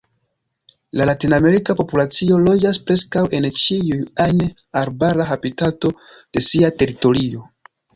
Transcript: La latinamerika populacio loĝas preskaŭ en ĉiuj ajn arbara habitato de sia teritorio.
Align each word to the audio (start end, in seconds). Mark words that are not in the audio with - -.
La 1.01 1.05
latinamerika 1.09 1.75
populacio 1.81 2.41
loĝas 2.49 2.81
preskaŭ 2.89 3.25
en 3.43 3.49
ĉiuj 3.61 4.01
ajn 4.29 4.45
arbara 4.85 5.33
habitato 5.35 5.97
de 6.15 6.49
sia 6.53 6.77
teritorio. 6.83 7.51